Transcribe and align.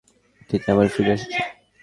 চিতা 0.49 0.69
আবার 0.73 0.87
ফিরে 0.93 1.11
এসেছে। 1.13 1.39